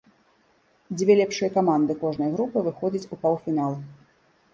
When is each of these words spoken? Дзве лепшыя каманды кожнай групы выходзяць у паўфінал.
Дзве 1.01 1.17
лепшыя 1.19 1.49
каманды 1.57 1.97
кожнай 2.03 2.31
групы 2.37 2.57
выходзяць 2.69 3.09
у 3.17 3.21
паўфінал. 3.27 3.77